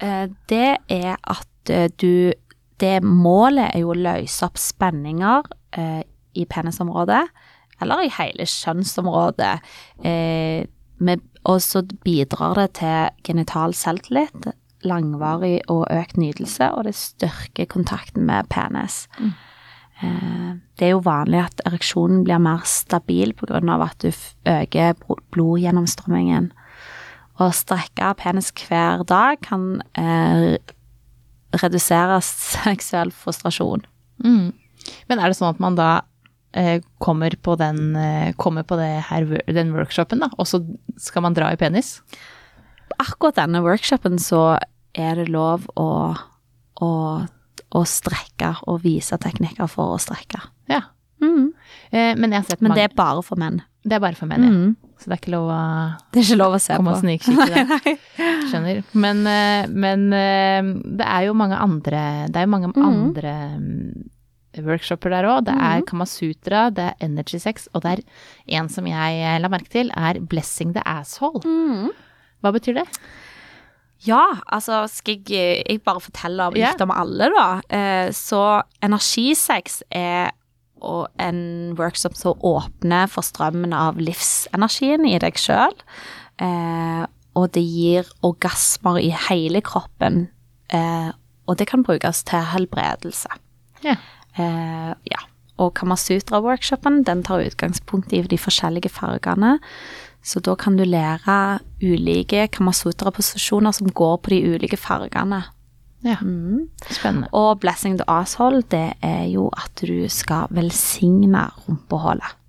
eh, 0.00 0.26
det 0.50 0.78
er 0.90 1.16
at 1.22 1.70
eh, 1.70 1.88
du 2.00 2.32
Det 2.80 2.98
målet 3.06 3.70
er 3.70 3.80
jo 3.84 3.92
å 3.92 3.94
løse 3.96 4.42
opp 4.48 4.56
spenninger 4.58 5.44
eh, 5.78 6.02
i 6.34 6.42
penisområdet, 6.44 7.20
eller 7.80 8.02
i 8.02 8.08
hele 8.10 8.42
kjønnsområdet. 8.50 9.52
Eh, 10.04 10.66
med, 10.98 11.22
og 11.44 11.60
så 11.62 11.82
bidrar 12.04 12.56
det 12.58 12.68
til 12.80 13.10
genital 13.26 13.74
selvtillit, 13.76 14.52
langvarig 14.84 15.58
og 15.72 15.86
økt 15.92 16.16
nytelse, 16.20 16.70
og 16.72 16.84
det 16.88 16.94
styrker 16.96 17.68
kontakten 17.70 18.26
med 18.28 18.48
penis. 18.52 19.06
Mm. 19.18 19.32
det 20.78 20.86
er 20.88 20.90
jo 20.90 21.04
vanlig 21.06 21.38
at 21.44 21.60
ereksjonen 21.64 22.24
blir 22.26 22.40
mer 22.42 22.64
stabil 22.66 23.32
pga. 23.32 23.60
at 23.84 24.02
du 24.02 24.10
øker 24.44 24.94
blodgjennomstrømmingen. 25.30 26.52
Å 27.38 27.50
strekke 27.50 28.14
penis 28.18 28.52
hver 28.52 29.04
dag 29.04 29.40
kan 29.42 29.82
eh, 29.98 30.58
redusere 31.62 32.20
seksuell 32.64 33.10
frustrasjon. 33.12 33.86
Mm. 34.24 34.52
Men 35.08 35.18
er 35.18 35.28
det 35.28 35.38
sånn 35.38 35.54
at 35.54 35.62
man 35.62 35.76
da 35.78 35.90
eh, 36.00 36.04
kommer 37.02 37.34
på 37.42 37.56
den, 37.58 37.96
eh, 37.98 38.32
kommer 38.38 38.62
på 38.62 38.78
det 38.78 39.04
her, 39.08 39.26
den 39.46 39.72
workshopen, 39.74 40.22
da, 40.22 40.30
og 40.38 40.46
så 40.46 40.62
skal 41.00 41.26
man 41.26 41.34
dra 41.34 41.50
i 41.52 41.58
penis? 41.58 41.98
Akkurat 43.02 43.40
denne 43.40 43.62
workshopen 43.64 44.20
så 44.22 44.60
er 44.94 45.18
det 45.18 45.28
lov 45.34 45.66
å, 45.74 45.88
å, 46.78 46.90
å 47.74 47.84
strekke 47.88 48.54
og 48.70 48.84
vise 48.84 49.18
teknikker 49.18 49.66
for 49.70 49.96
å 49.96 50.02
strekke. 50.02 50.44
Ja. 50.70 50.84
Mm. 51.22 51.52
Eh, 51.90 52.14
men 52.14 52.30
Men 52.30 52.74
det 52.74 52.84
er 52.84 52.94
bare 52.94 53.22
for 53.22 53.40
menn. 53.40 53.62
Det 53.84 53.98
er 53.98 54.00
bare 54.00 54.16
for 54.16 54.30
menn, 54.30 54.44
ja. 54.44 54.50
Mm. 54.50 54.76
Så 54.94 55.10
det 55.10 55.16
er 55.16 55.20
ikke 55.20 55.34
lov 55.34 55.48
å 55.50 55.60
Det 56.14 56.20
er 56.20 56.24
ikke 56.24 56.38
lov 56.38 56.54
å 56.54 56.58
se 56.62 56.76
komme 56.78 56.92
på. 56.92 56.96
og 56.96 57.02
snikkikke 57.02 57.46
der. 57.50 57.98
Skjønner. 58.48 58.82
Men, 58.94 59.26
eh, 59.28 59.66
men 59.68 60.06
eh, 60.16 60.70
det 61.00 61.08
er 61.08 61.26
jo 61.26 61.34
mange 61.36 61.58
andre 61.60 62.02
Det 62.30 62.40
er 62.40 62.46
jo 62.46 62.52
mange 62.54 62.70
mm. 62.70 62.84
andre 62.86 63.34
mm, 63.58 64.04
workshoper 64.62 65.10
der 65.10 65.24
òg. 65.24 65.44
Det 65.44 65.54
er 65.54 65.80
Mhm. 65.80 65.86
Kamasutra, 65.86 66.70
det 66.74 66.84
er 66.84 66.94
Energy 67.00 67.38
Sex, 67.38 67.68
og 67.74 67.82
det 67.82 67.98
er 67.98 68.02
en 68.60 68.68
som 68.68 68.86
jeg 68.86 69.20
eh, 69.22 69.38
la 69.40 69.48
merke 69.48 69.68
til, 69.68 69.90
er 69.96 70.20
Blessing 70.20 70.72
the 70.74 70.82
Asshole. 70.86 71.40
Mm. 71.44 71.90
Hva 72.42 72.52
betyr 72.52 72.74
det? 72.74 72.88
Ja, 74.06 74.22
altså 74.52 74.86
skal 74.90 75.16
jeg, 75.26 75.62
jeg 75.66 75.82
bare 75.82 76.00
fortelle 76.00 76.40
om- 76.46 76.56
yeah. 76.56 76.74
om 76.80 76.90
alle, 76.90 77.30
da. 77.32 77.60
Eh, 77.70 78.10
så 78.10 78.62
energisex 78.82 79.82
er 79.90 80.30
en 81.18 81.74
workshop 81.78 82.14
som 82.14 82.34
åpner 82.44 83.08
for 83.08 83.22
strømmen 83.22 83.72
av 83.72 83.96
livsenergien 83.96 85.06
i 85.08 85.18
deg 85.18 85.32
sjøl. 85.40 85.72
Eh, 86.38 87.06
og 87.34 87.52
det 87.52 87.62
gir 87.64 88.04
orgasmer 88.22 88.98
i 89.00 89.08
hele 89.30 89.62
kroppen. 89.62 90.28
Eh, 90.70 91.10
og 91.48 91.56
det 91.56 91.66
kan 91.68 91.82
brukes 91.82 92.22
til 92.24 92.40
helbredelse. 92.52 93.26
Ja. 93.82 93.96
Eh, 94.36 94.92
ja. 95.10 95.22
Og 95.62 95.70
Kamasutra-workshopen 95.78 97.04
den 97.06 97.22
tar 97.22 97.44
utgangspunkt 97.44 98.12
i 98.12 98.22
de 98.26 98.38
forskjellige 98.40 98.90
fargene. 98.90 99.58
Så 100.24 100.40
da 100.40 100.56
kan 100.58 100.78
du 100.78 100.84
lære 100.88 101.60
ulike 101.82 102.48
Kamasutra-posisjoner 102.50 103.74
som 103.76 103.92
går 103.92 104.16
på 104.24 104.32
de 104.34 104.40
ulike 104.54 104.78
fargene. 104.80 105.44
ja. 106.04 106.16
Mm. 106.20 106.68
Spennende. 106.90 107.28
Og 107.32 107.60
blessing 107.60 107.98
the 107.98 108.04
asshole, 108.08 108.62
det 108.70 108.94
er 109.02 109.24
jo 109.30 109.48
at 109.56 109.86
du 109.86 110.08
skal 110.08 110.48
velsigne 110.50 111.50
rumpehullet. 111.68 112.40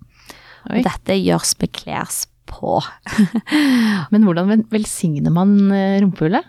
Og 0.66 0.82
dette 0.82 1.14
gjøres 1.14 1.54
med 1.60 1.72
klers 1.72 2.26
på. 2.46 2.80
Men 4.12 4.26
hvordan 4.26 4.66
velsigner 4.70 5.30
man 5.30 5.70
eh, 5.70 6.00
rumpehullet? 6.02 6.44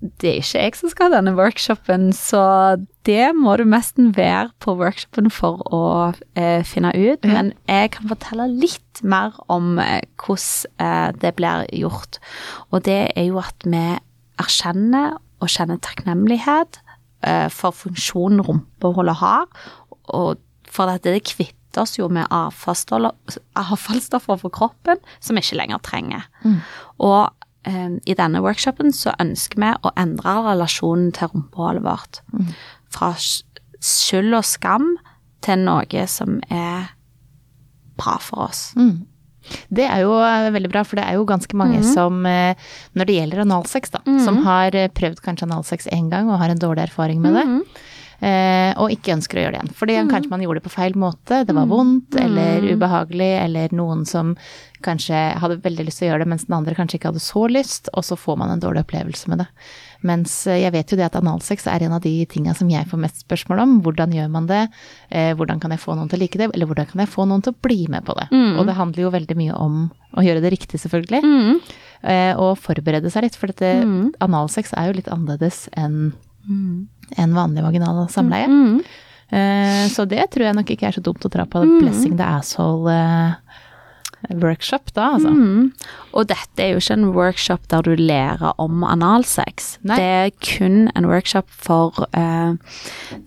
Det 0.00 0.30
er 0.30 0.38
ikke 0.40 0.62
jeg 0.64 0.76
som 0.78 0.92
skal 0.92 1.10
ha 1.10 1.18
denne 1.18 1.34
workshopen, 1.36 2.08
så 2.16 2.42
det 3.04 3.34
må 3.36 3.56
du 3.60 3.66
nesten 3.68 4.14
være 4.16 4.48
på 4.62 4.72
workshopen 4.78 5.28
for 5.34 5.60
å 5.68 5.82
eh, 6.40 6.64
finne 6.64 6.92
ut. 6.96 7.26
Men 7.28 7.52
jeg 7.68 7.92
kan 7.96 8.08
fortelle 8.08 8.48
litt 8.48 9.02
mer 9.04 9.36
om 9.52 9.76
eh, 9.82 10.00
hvordan 10.20 10.86
eh, 10.86 11.10
det 11.20 11.34
blir 11.36 11.66
gjort. 11.82 12.20
Og 12.72 12.86
det 12.88 13.02
er 13.12 13.28
jo 13.28 13.42
at 13.44 13.68
vi 13.68 13.84
erkjenner 14.40 15.18
og 15.40 15.52
kjenner 15.52 15.80
takknemlighet 15.84 16.80
eh, 17.26 17.48
for 17.52 17.76
funksjonen 17.76 18.40
rumpehullet 18.46 19.20
har, 19.20 19.48
og 20.16 20.40
for 20.70 20.92
at 20.92 21.04
det 21.04 21.20
kvitter 21.28 21.56
oss 21.84 21.98
jo 21.98 22.08
med 22.10 22.26
avfallsstoffer 22.34 23.38
avfallsstoffer 23.58 24.40
for 24.40 24.52
kroppen 24.54 24.98
som 25.22 25.36
vi 25.36 25.44
ikke 25.44 25.60
lenger 25.60 25.82
trenger. 25.86 26.24
Og 26.98 27.20
eh, 27.22 27.39
i 27.66 28.14
denne 28.16 28.40
workshopen 28.40 28.92
så 28.92 29.12
ønsker 29.20 29.56
vi 29.60 29.72
å 29.84 29.90
endre 30.00 30.32
relasjonen 30.46 31.12
til 31.12 31.28
rumpehullet 31.28 31.82
vårt. 31.84 32.20
Fra 32.88 33.12
skyld 33.80 34.34
og 34.38 34.44
skam 34.48 34.94
til 35.44 35.58
noe 35.66 36.06
som 36.08 36.40
er 36.50 36.88
bra 38.00 38.16
for 38.18 38.46
oss. 38.48 38.72
Mm. 38.76 39.06
Det 39.72 39.86
er 39.88 40.02
jo 40.04 40.12
eh, 40.20 40.50
veldig 40.52 40.70
bra, 40.70 40.82
for 40.84 40.96
det 41.00 41.04
er 41.08 41.16
jo 41.18 41.24
ganske 41.26 41.56
mange 41.56 41.78
Mhm. 41.80 41.94
som, 41.94 42.26
eh, 42.26 42.54
når 42.94 43.04
det 43.06 43.14
gjelder 43.16 43.40
analsex, 43.40 43.90
da, 43.90 43.98
-hmm. 44.04 44.24
som 44.24 44.44
har 44.44 44.74
eh, 44.74 44.88
prøvd 44.88 45.20
kanskje 45.20 45.48
analsex 45.48 45.86
én 45.92 46.10
gang 46.10 46.28
og 46.30 46.38
har 46.38 46.50
en 46.50 46.58
dårlig 46.58 46.82
erfaring 46.88 47.20
med 47.20 47.34
det, 47.34 47.46
Mhm. 47.46 47.64
Og 48.20 48.92
ikke 48.92 49.14
ønsker 49.14 49.38
å 49.38 49.42
gjøre 49.42 49.54
det 49.54 49.60
igjen. 49.60 49.74
Fordi 49.78 49.94
mm. 49.96 50.08
kanskje 50.12 50.30
man 50.32 50.42
gjorde 50.44 50.60
det 50.60 50.66
på 50.66 50.72
feil 50.74 50.96
måte, 51.00 51.38
det 51.48 51.54
var 51.56 51.70
vondt 51.70 52.18
eller 52.20 52.66
ubehagelig, 52.68 53.30
eller 53.46 53.72
noen 53.72 54.02
som 54.08 54.34
kanskje 54.84 55.16
hadde 55.40 55.60
veldig 55.64 55.86
lyst 55.86 56.00
til 56.00 56.08
å 56.08 56.12
gjøre 56.12 56.24
det, 56.24 56.30
mens 56.32 56.46
den 56.48 56.56
andre 56.56 56.74
kanskje 56.76 56.98
ikke 56.98 57.10
hadde 57.12 57.22
så 57.22 57.44
lyst, 57.52 57.90
og 57.96 58.04
så 58.06 58.16
får 58.18 58.38
man 58.40 58.52
en 58.52 58.62
dårlig 58.62 58.84
opplevelse 58.84 59.30
med 59.32 59.42
det. 59.42 59.48
Mens 60.06 60.34
eh, 60.48 60.62
jeg 60.62 60.72
vet 60.74 60.92
jo 60.92 60.98
det 61.00 61.08
at 61.10 61.18
analsex 61.20 61.66
er 61.68 61.84
en 61.84 61.96
av 61.96 62.04
de 62.04 62.14
tinga 62.30 62.54
som 62.56 62.70
jeg 62.72 62.88
får 62.88 63.02
mest 63.02 63.20
spørsmål 63.26 63.62
om. 63.64 63.74
Hvordan 63.84 64.14
gjør 64.16 64.30
man 64.32 64.48
det? 64.48 64.62
Eh, 65.10 65.32
hvordan 65.36 65.60
kan 65.60 65.74
jeg 65.74 65.82
få 65.82 65.96
noen 65.98 66.08
til 66.10 66.20
å 66.20 66.22
like 66.24 66.40
det? 66.40 66.48
Eller 66.54 66.70
hvordan 66.70 66.88
kan 66.88 67.04
jeg 67.04 67.12
få 67.12 67.28
noen 67.28 67.44
til 67.44 67.54
å 67.54 67.60
bli 67.68 67.84
med 67.92 68.06
på 68.08 68.16
det? 68.16 68.30
Mm. 68.32 68.56
Og 68.56 68.66
det 68.68 68.78
handler 68.78 69.06
jo 69.06 69.12
veldig 69.16 69.38
mye 69.42 69.60
om 69.60 69.82
å 70.16 70.24
gjøre 70.24 70.42
det 70.44 70.54
riktig, 70.56 70.80
selvfølgelig. 70.82 71.20
Mm. 71.26 71.60
Eh, 72.00 72.32
og 72.40 72.56
forberede 72.62 73.12
seg 73.12 73.28
litt, 73.28 73.36
for 73.36 73.52
dette 73.52 73.76
Mm. 73.84 74.12
analsex 74.24 74.72
er 74.72 74.88
jo 74.88 74.96
litt 74.96 75.12
annerledes 75.12 75.68
enn 75.76 76.14
Mm. 76.48 76.86
enn 77.18 77.34
vanlig 77.34 77.62
vaginal 77.66 78.08
samleie. 78.08 78.46
Mm. 78.48 78.80
Eh, 79.30 79.88
så 79.90 80.04
det 80.08 80.30
tror 80.30 80.44
jeg 80.48 80.54
nok 80.56 80.70
ikke 80.74 80.86
er 80.88 80.92
så 80.96 81.00
dumt 81.02 81.24
å 81.24 81.28
dra 81.30 81.44
på 81.46 81.62
Mm. 81.64 81.78
Blessing 81.82 82.16
the 82.18 82.24
Asshole-workshop 82.26 84.92
da, 84.94 85.10
altså. 85.16 85.30
Mm. 85.30 85.72
Og 86.14 86.26
dette 86.30 86.60
er 86.64 86.70
jo 86.74 86.78
ikke 86.82 86.92
en 86.98 87.12
workshop 87.14 87.60
der 87.72 87.82
du 87.86 87.94
lærer 87.96 88.52
om 88.58 88.84
analsex. 88.84 89.78
Nei. 89.82 89.96
Det 89.96 90.04
er 90.04 90.30
kun 90.44 90.88
en 90.94 91.06
workshop 91.10 91.46
for 91.50 91.90
uh, 92.16 92.52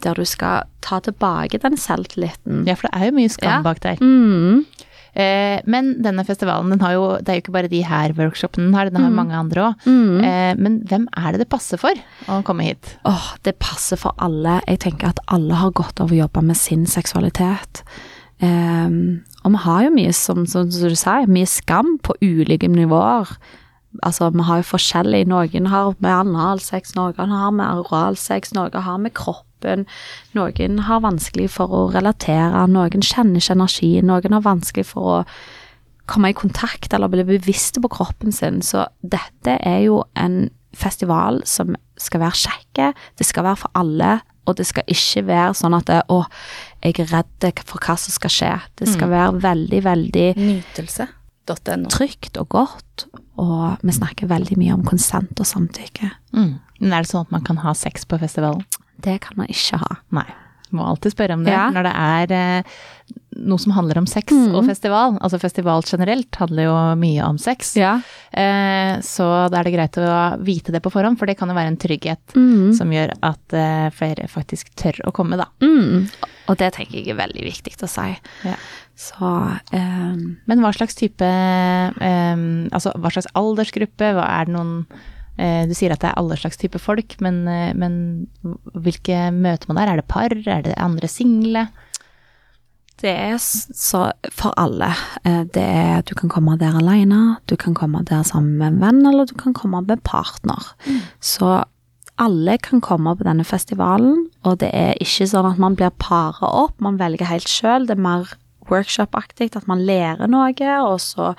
der 0.04 0.14
du 0.20 0.26
skal 0.26 0.64
ta 0.82 1.00
tilbake 1.00 1.60
den 1.64 1.78
selvtilliten. 1.80 2.66
Ja, 2.68 2.76
for 2.76 2.88
det 2.90 2.96
er 3.00 3.06
jo 3.10 3.16
mye 3.18 3.30
skam 3.32 3.50
Ja. 3.50 3.62
bak 3.66 3.80
der. 3.82 3.96
Mm. 4.02 4.66
Eh, 5.16 5.62
men 5.70 5.92
denne 6.02 6.24
festivalen, 6.26 6.72
den 6.74 6.82
har 6.82 6.94
jo, 6.96 7.04
det 7.22 7.30
er 7.30 7.36
jo 7.38 7.44
ikke 7.44 7.54
bare 7.54 7.70
de 7.70 7.84
her 7.86 8.14
workshopene 8.18 8.66
den 8.72 8.74
har, 8.74 8.90
den 8.90 9.02
har 9.04 9.12
Mm. 9.12 9.16
mange 9.16 9.36
andre 9.38 9.62
òg. 9.68 9.86
Mm. 9.86 10.24
Eh, 10.26 10.56
men 10.58 10.80
hvem 10.90 11.08
er 11.16 11.32
det 11.32 11.40
det 11.44 11.50
passer 11.50 11.78
for 11.78 11.94
å 12.28 12.42
komme 12.44 12.64
hit? 12.66 12.96
Åh, 13.06 13.36
det 13.44 13.60
passer 13.60 13.96
for 14.02 14.16
alle. 14.18 14.62
Jeg 14.68 14.80
tenker 14.80 15.10
at 15.14 15.20
alle 15.28 15.54
har 15.54 15.72
godt 15.72 16.02
av 16.02 16.10
å 16.10 16.18
jobbe 16.18 16.42
med 16.44 16.58
sin 16.58 16.86
seksualitet. 16.86 17.84
Um, 18.42 19.22
og 19.46 19.52
vi 19.54 19.58
har 19.64 19.84
jo 19.86 19.92
mye, 19.96 20.12
som, 20.14 20.46
som, 20.50 20.70
som 20.72 20.90
du 20.90 20.96
sier, 20.98 21.28
mye 21.32 21.48
skam 21.48 21.98
på 22.04 22.16
ulike 22.22 22.68
nivåer. 22.68 23.30
Altså, 24.02 24.30
vi 24.34 24.44
har 24.48 24.62
jo 24.62 24.70
forskjellig. 24.72 25.28
Noen 25.30 25.68
har 25.70 25.94
med 26.00 26.12
analsex, 26.12 26.96
noen 26.98 27.34
har 27.34 27.52
med 27.54 27.84
oralsex, 27.84 28.54
noen 28.58 28.86
har 28.88 28.98
med 28.98 29.14
kroppen. 29.14 29.86
Noen 30.34 30.80
har 30.88 31.04
vanskelig 31.06 31.52
for 31.54 31.72
å 31.72 31.84
relatere, 31.94 32.66
noen 32.68 33.06
kjenner 33.06 33.40
ikke 33.40 33.58
energi, 33.60 33.92
noen 34.02 34.36
har 34.36 34.48
vanskelig 34.48 34.88
for 34.90 35.12
å 35.20 35.20
komme 36.10 36.34
i 36.34 36.36
kontakt 36.36 36.94
eller 36.94 37.12
bli 37.12 37.24
bevisste 37.28 37.82
på 37.84 37.92
kroppen 37.94 38.34
sin. 38.36 38.62
Så 38.66 38.88
dette 39.02 39.58
er 39.62 39.86
jo 39.86 40.04
en 40.20 40.50
festival 40.74 41.44
som 41.48 41.76
skal 42.02 42.24
være 42.26 42.40
kjekke, 42.44 42.92
det 43.20 43.28
skal 43.30 43.46
være 43.46 43.62
for 43.62 43.80
alle, 43.80 44.18
og 44.50 44.58
det 44.60 44.66
skal 44.68 44.88
ikke 44.92 45.24
være 45.30 45.56
sånn 45.56 45.76
at 45.78 45.88
det, 45.88 46.00
å, 46.12 46.24
jeg 46.84 46.98
er 47.00 47.12
redd 47.14 47.62
for 47.70 47.80
hva 47.80 47.96
som 48.00 48.16
skal 48.16 48.34
skje. 48.34 48.54
Det 48.82 48.90
skal 48.92 49.12
være 49.14 49.44
veldig, 49.44 49.84
veldig 49.86 50.26
Nytelse.no. 50.40 51.92
trygt 51.94 52.40
og 52.42 52.50
godt, 52.58 53.06
og 53.42 53.82
vi 53.82 53.92
snakker 53.96 54.28
veldig 54.30 54.58
mye 54.62 54.74
om 54.76 54.84
konsent 54.86 55.40
og 55.40 55.48
samtykke. 55.50 56.12
Mm. 56.36 56.54
Men 56.80 56.94
er 56.94 57.04
det 57.06 57.10
sånn 57.12 57.26
at 57.26 57.32
man 57.34 57.44
kan 57.48 57.58
ha 57.64 57.74
sex 57.78 58.06
på 58.06 58.20
festivalen? 58.22 58.64
Det 59.04 59.20
kan 59.26 59.38
man 59.40 59.48
ikke 59.52 59.80
ha. 59.82 59.98
Nei. 60.16 60.28
Må 60.74 60.86
alltid 60.90 61.14
spørre 61.14 61.34
om 61.38 61.44
det 61.46 61.54
Ja. 61.54 61.70
når 61.70 61.84
det 61.84 61.94
er 61.96 62.32
eh, 62.34 62.64
noe 63.36 63.60
som 63.60 63.72
handler 63.76 63.98
om 64.02 64.06
sex 64.08 64.32
Mm. 64.34 64.56
og 64.56 64.66
festival. 64.68 65.18
Altså 65.22 65.40
festival 65.42 65.82
generelt 65.88 66.36
handler 66.36 66.64
jo 66.68 66.76
mye 67.00 67.24
om 67.26 67.38
sex. 67.38 67.76
Ja. 67.76 67.96
Eh, 68.32 69.00
så 69.02 69.50
da 69.50 69.60
er 69.60 69.64
det 69.64 69.74
greit 69.74 69.98
å 69.98 70.40
vite 70.44 70.72
det 70.72 70.82
på 70.84 70.92
forhånd, 70.92 71.18
for 71.20 71.26
det 71.26 71.38
kan 71.40 71.50
jo 71.50 71.56
være 71.56 71.68
en 71.74 71.78
trygghet 71.78 72.36
Mm. 72.36 72.74
som 72.78 72.90
gjør 72.92 73.14
at 73.24 73.54
eh, 73.54 73.90
flere 73.92 74.28
faktisk 74.28 74.74
tør 74.76 75.00
å 75.08 75.12
komme, 75.14 75.38
da. 75.38 75.46
Mm. 75.62 76.10
Og 76.50 76.58
det 76.58 76.74
tenker 76.74 77.00
jeg 77.00 77.10
er 77.10 77.20
veldig 77.28 77.44
viktig 77.44 77.76
å 77.84 77.88
si. 77.90 78.10
Ja. 78.44 78.56
Så 78.96 79.26
ehm, 79.74 80.38
Men 80.46 80.60
hva 80.62 80.70
slags 80.72 80.94
type 80.94 81.24
eh, 81.26 82.36
Altså 82.72 82.92
hva 82.94 83.10
slags 83.10 83.28
aldersgruppe, 83.34 84.12
hva 84.14 84.28
er 84.42 84.46
det 84.46 84.54
noen 84.54 84.86
eh, 85.40 85.66
Du 85.66 85.74
sier 85.74 85.92
at 85.96 86.04
det 86.04 86.12
er 86.12 86.20
alle 86.22 86.38
slags 86.38 86.58
type 86.62 86.78
folk, 86.78 87.16
men, 87.20 87.48
eh, 87.48 87.72
men 87.74 88.28
hvilke 88.76 89.32
møter 89.34 89.68
man 89.72 89.78
der? 89.82 89.94
Er 89.94 90.02
det 90.02 90.08
par? 90.08 90.30
Er 90.46 90.62
det 90.62 90.76
andre 90.78 91.08
single? 91.10 91.68
Det 93.04 93.12
er 93.12 93.36
så 93.38 94.06
for 94.32 94.54
alle. 94.60 94.94
Eh, 95.26 95.44
Det 95.44 95.64
er 95.64 96.02
Du 96.08 96.16
kan 96.16 96.30
komme 96.30 96.58
der 96.58 96.78
alene, 96.80 97.38
du 97.48 97.56
kan 97.56 97.74
komme 97.74 98.04
der 98.04 98.24
sammen 98.24 98.58
med 98.58 98.68
en 98.68 98.80
venn, 98.80 99.06
eller 99.06 99.26
du 99.26 99.36
kan 99.36 99.54
komme 99.54 99.82
med 99.86 100.04
partner. 100.04 100.74
Så 101.20 101.64
alle 102.18 102.58
kan 102.58 102.82
komme 102.82 103.16
på 103.18 103.24
denne 103.24 103.44
festivalen, 103.44 104.28
og 104.46 104.60
det 104.60 104.70
er 104.74 104.94
ikke 105.02 105.28
sånn 105.28 105.50
at 105.52 105.60
man 105.60 105.76
blir 105.76 105.92
para 106.00 106.46
opp, 106.46 106.80
man 106.80 106.98
velger 106.98 107.26
helt 107.26 107.50
sjøl. 107.50 107.88
Det 107.88 107.98
er 107.98 108.02
mer 108.02 108.34
workshop-aktig, 108.70 109.56
at 109.56 109.68
man 109.68 109.84
lærer 109.86 110.28
noe, 110.28 110.54
og 110.86 111.00
så 111.02 111.34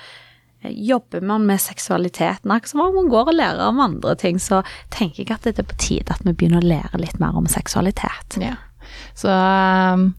eh, 0.63 0.73
jobber 0.73 1.23
man 1.23 1.47
med 1.47 1.61
seksualiteten. 1.61 2.51
Akkurat 2.51 2.69
som 2.69 2.81
om 2.81 2.95
man 2.95 3.09
går 3.09 3.29
og 3.29 3.39
lærer 3.39 3.69
om 3.69 3.81
andre 3.81 4.15
ting, 4.17 4.39
så 4.39 4.63
tenker 4.91 5.25
jeg 5.25 5.31
at 5.31 5.45
det 5.45 5.59
er 5.59 5.71
på 5.71 5.79
tide 5.79 6.13
at 6.13 6.25
vi 6.27 6.33
begynner 6.35 6.61
å 6.61 6.69
lære 6.75 7.01
litt 7.01 7.21
mer 7.21 7.37
om 7.39 7.47
seksualitet. 7.47 8.37
Ja. 8.43 8.57
Så 9.17 9.31
um, 9.31 10.11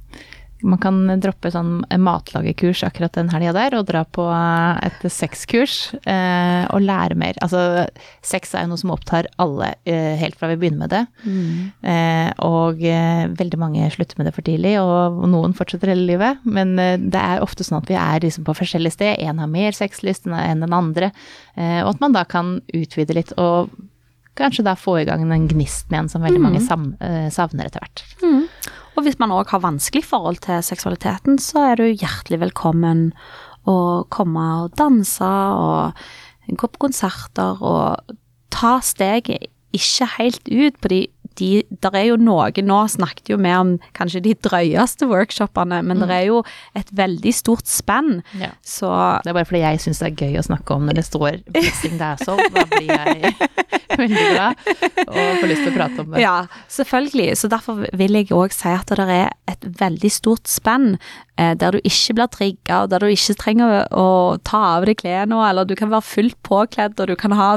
man 0.63 0.79
kan 0.79 0.97
droppe 1.19 1.50
sånn 1.51 1.81
matlagekurs 2.00 2.83
akkurat 2.88 3.13
den 3.17 3.29
helga 3.33 3.51
der, 3.55 3.75
og 3.77 3.88
dra 3.89 4.03
på 4.07 4.24
et 4.88 5.03
sexkurs 5.12 5.93
eh, 6.07 6.63
og 6.71 6.85
lære 6.85 7.17
mer. 7.19 7.35
Altså, 7.43 7.85
sex 8.25 8.53
er 8.55 8.63
jo 8.63 8.71
noe 8.71 8.81
som 8.81 8.93
opptar 8.95 9.27
alle 9.41 9.74
eh, 9.83 10.15
helt 10.21 10.38
fra 10.39 10.50
vi 10.53 10.57
begynner 10.62 10.85
med 10.85 10.93
det. 10.93 11.01
Eh, 11.91 12.29
og 12.47 12.81
eh, 12.88 13.25
veldig 13.35 13.59
mange 13.62 13.89
slutter 13.93 14.17
med 14.21 14.29
det 14.29 14.35
for 14.38 14.47
tidlig, 14.47 14.77
og 14.81 15.25
noen 15.31 15.55
fortsetter 15.57 15.91
hele 15.91 16.07
livet. 16.07 16.39
Men 16.47 16.77
eh, 16.79 16.95
det 17.01 17.19
er 17.19 17.43
ofte 17.43 17.67
sånn 17.67 17.81
at 17.81 17.91
vi 17.91 18.00
er 18.00 18.24
liksom 18.24 18.47
på 18.47 18.55
forskjellige 18.57 18.95
sted. 18.95 19.19
En 19.27 19.43
har 19.43 19.51
mer 19.51 19.75
sexlyst 19.75 20.29
enn 20.31 20.63
den 20.63 20.74
andre, 20.75 21.12
eh, 21.59 21.81
og 21.83 21.95
at 21.95 22.01
man 22.05 22.15
da 22.15 22.24
kan 22.24 22.57
utvide 22.74 23.17
litt 23.17 23.35
og 23.38 23.69
kanskje 24.35 24.65
da 24.67 24.74
få 24.75 24.97
i 25.00 25.05
gang 25.07 25.21
den 25.29 25.45
gnisten 25.47 25.93
igjen 25.95 26.09
som 26.12 26.24
veldig 26.25 26.41
mange 26.43 26.59
sam, 26.63 26.89
eh, 27.00 27.29
savner 27.31 27.69
etter 27.69 27.83
hvert. 27.83 28.01
Og 28.95 29.03
hvis 29.03 29.17
man 29.19 29.33
òg 29.35 29.51
har 29.51 29.63
vanskelig 29.63 30.05
forhold 30.07 30.39
til 30.45 30.61
seksualiteten, 30.63 31.39
så 31.41 31.71
er 31.71 31.79
du 31.79 31.85
hjertelig 31.89 32.39
velkommen 32.45 33.09
å 33.67 34.05
komme 34.13 34.45
og 34.61 34.77
danse 34.79 35.25
og 35.25 35.99
gå 36.47 36.69
på 36.69 36.83
konserter 36.87 37.59
og 37.65 38.15
ta 38.53 38.77
steget 38.85 39.49
ikke 39.75 40.07
helt 40.15 40.47
ut 40.47 40.79
på 40.79 40.91
de 40.93 41.01
de, 41.39 41.63
der 41.83 41.97
er 41.97 42.07
jo 42.09 42.17
noe, 42.21 42.49
Nå 42.65 42.77
snakket 42.91 43.29
jo 43.33 43.37
vi 43.41 43.51
om 43.55 43.75
kanskje 43.97 44.21
de 44.25 44.33
drøyeste 44.47 45.07
workshopene, 45.09 45.81
men 45.85 46.01
det 46.03 46.13
er 46.13 46.27
jo 46.29 46.41
et 46.77 46.89
veldig 46.95 47.33
stort 47.35 47.67
spenn. 47.69 48.21
Ja. 48.39 48.51
Så 48.65 48.89
Det 49.25 49.31
er 49.31 49.37
bare 49.37 49.47
fordi 49.49 49.63
jeg 49.63 49.81
syns 49.83 50.01
det 50.01 50.11
er 50.11 50.25
gøy 50.25 50.39
å 50.39 50.45
snakke 50.45 50.77
om 50.77 50.87
når 50.87 50.99
det 51.01 51.05
står 51.07 51.41
'blessing 51.53 51.97
the 51.99 52.13
asshole'. 52.15 52.49
Da 52.55 52.65
blir 52.71 52.89
jeg 52.89 53.35
veldig 54.01 54.25
glad 54.31 54.55
og 55.05 55.39
får 55.41 55.49
lyst 55.51 55.63
til 55.65 55.71
å 55.71 55.75
prate 55.75 56.03
om 56.03 56.11
det. 56.15 56.23
Ja, 56.23 56.35
selvfølgelig. 56.71 57.29
Så 57.37 57.51
derfor 57.51 57.85
vil 57.93 58.19
jeg 58.19 58.31
òg 58.35 58.55
si 58.55 58.71
at 58.71 58.91
det 58.95 59.05
er 59.05 59.31
et 59.51 59.67
veldig 59.79 60.11
stort 60.11 60.49
spenn 60.49 60.97
eh, 61.37 61.53
der 61.55 61.75
du 61.75 61.79
ikke 61.83 62.17
blir 62.17 62.31
trigga, 62.31 62.83
og 62.83 62.91
der 62.93 63.03
du 63.03 63.11
ikke 63.11 63.37
trenger 63.39 63.85
å 63.91 64.37
ta 64.43 64.61
av 64.77 64.87
deg 64.89 64.99
klærne, 65.01 65.39
eller 65.49 65.67
du 65.67 65.75
kan 65.77 65.91
være 65.93 66.07
fullt 66.07 66.39
påkledd, 66.47 66.99
og 66.99 67.11
du 67.11 67.15
kan 67.19 67.35
ha 67.35 67.55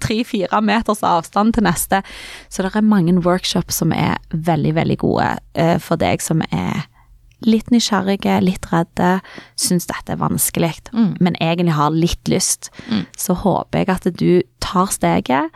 tre-fire 0.00 0.60
meters 0.64 1.02
avstand 1.06 1.54
til 1.56 1.66
neste. 1.66 2.02
Så 2.48 2.62
det 2.64 2.74
er 2.74 2.86
mange 2.86 3.14
workshops 3.24 3.80
som 3.82 3.92
er 3.92 4.16
veldig, 4.32 4.74
veldig 4.78 4.98
gode 5.02 5.28
eh, 5.54 5.76
for 5.78 6.00
deg 6.00 6.22
som 6.24 6.42
er 6.50 6.86
litt 7.46 7.70
nysgjerrige, 7.72 8.34
litt 8.44 8.66
redde, 8.68 9.20
syns 9.56 9.86
dette 9.88 10.12
er 10.12 10.18
vanskelig, 10.20 10.74
Mm. 10.92 11.14
men 11.20 11.36
egentlig 11.40 11.72
har 11.72 11.90
litt 11.90 12.28
lyst. 12.28 12.68
Mm. 12.90 13.06
Så 13.16 13.34
håper 13.34 13.78
jeg 13.78 13.88
at 13.88 14.08
du 14.18 14.42
tar 14.60 14.86
steget, 14.92 15.50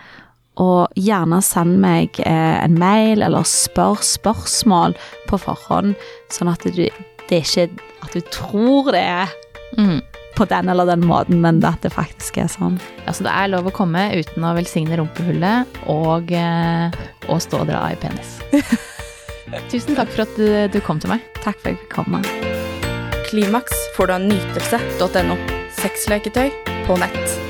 og 0.57 0.89
gjerne 0.95 1.43
send 1.43 1.81
meg 1.83 2.21
eh, 2.25 2.65
en 2.65 2.79
mail 2.79 3.23
eller 3.27 3.43
spør 3.43 3.99
spørsmål 4.01 4.95
på 5.29 5.39
forhånd, 5.43 5.97
sånn 6.31 6.49
at 6.53 6.63
du, 6.63 6.87
det 7.29 7.41
ikke 7.43 7.69
at 8.05 8.13
du 8.15 8.21
tror 8.31 8.93
det 8.93 9.03
er 9.03 9.29
Mm. 9.75 9.99
På 10.35 10.47
den 10.51 10.69
eller 10.69 10.89
den 10.89 11.05
måten, 11.07 11.41
men 11.45 11.61
at 11.65 11.83
det 11.85 11.93
faktisk 11.95 12.39
er 12.43 12.51
sånn. 12.51 12.79
Altså, 13.07 13.27
det 13.27 13.35
er 13.35 13.53
lov 13.53 13.71
å 13.71 13.75
komme 13.75 14.07
uten 14.17 14.47
å 14.47 14.55
velsigne 14.57 14.99
rumpehullet 15.01 15.79
og, 15.91 16.35
å 16.35 17.33
og 17.35 17.43
stå 17.43 17.63
og 17.63 17.71
dra 17.71 17.87
i 17.93 17.99
penis. 18.01 18.39
Tusen 19.71 19.95
takk 19.95 20.11
for 20.11 20.27
at 20.27 20.37
du, 20.39 20.47
du 20.73 20.81
kom 20.85 21.01
til 21.03 21.15
meg. 21.15 21.25
Takk 21.43 21.61
for 21.61 21.71
at 21.71 21.75
jeg 21.75 21.83
fikk 21.85 21.97
komme. 22.01 22.23
Klimaks 23.31 23.75
får 23.97 24.11
du 24.11 24.17
av 24.19 24.29
nytelse.no. 24.29 25.41
Sexleketøy 25.81 26.49
på 26.87 27.01
nett. 27.03 27.44